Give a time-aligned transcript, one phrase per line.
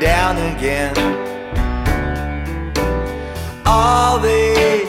[0.00, 0.94] down again.
[3.66, 4.86] All these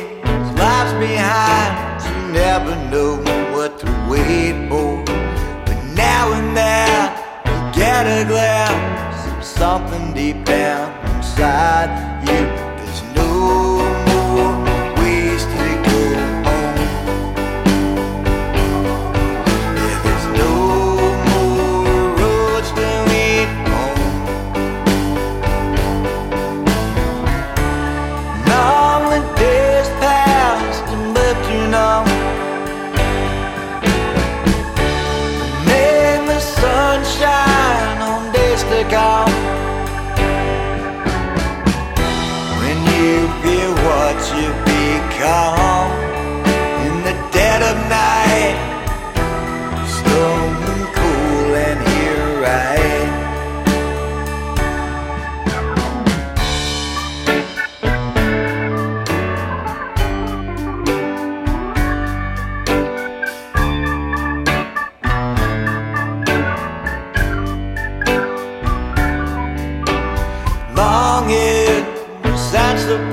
[0.57, 3.15] lives behind, you never know
[3.55, 5.03] what to wait for.
[5.65, 7.11] But now and then,
[7.45, 11.89] you get a glimpse of something deep down inside
[12.28, 12.58] you.
[38.80, 39.69] On days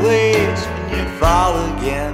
[0.00, 2.12] place when you fall again.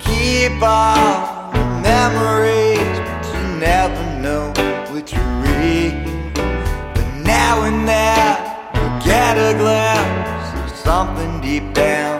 [0.00, 4.52] Keep all the memories But you never know
[4.92, 5.94] which you read.
[6.94, 8.36] But now and then
[8.74, 12.18] You get a glimpse of something deep down